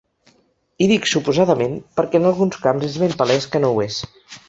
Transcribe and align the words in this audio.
I 0.85 0.87
dic 0.91 1.05
‘suposadament’, 1.11 1.77
perquè 2.01 2.21
en 2.23 2.27
alguns 2.33 2.61
camps 2.67 2.91
és 2.91 2.99
ben 3.07 3.19
palès 3.25 3.51
que 3.55 3.67
no 3.67 3.75
ho 3.77 3.89
és. 3.91 4.05